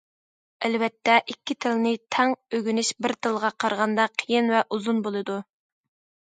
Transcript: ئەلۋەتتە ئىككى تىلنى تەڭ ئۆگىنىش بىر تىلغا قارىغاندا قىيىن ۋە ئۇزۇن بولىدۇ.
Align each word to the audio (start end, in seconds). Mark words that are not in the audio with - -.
ئەلۋەتتە 0.67 1.17
ئىككى 1.33 1.55
تىلنى 1.65 1.91
تەڭ 2.15 2.33
ئۆگىنىش 2.59 2.89
بىر 3.07 3.13
تىلغا 3.27 3.53
قارىغاندا 3.65 4.09
قىيىن 4.23 4.51
ۋە 4.55 4.65
ئۇزۇن 4.71 5.05
بولىدۇ. 5.11 5.39